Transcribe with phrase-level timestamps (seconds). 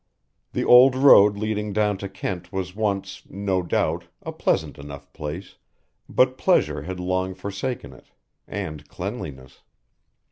[0.53, 5.57] The old road leading down to Kent was once, no doubt, a pleasant enough place,
[6.09, 8.07] but pleasure had long forsaken it,
[8.47, 9.61] and cleanliness.